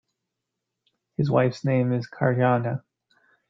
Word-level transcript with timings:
His 1.15 1.29
wife's 1.29 1.63
name 1.63 1.93
is 1.93 2.09
Karnjana. 2.09 2.81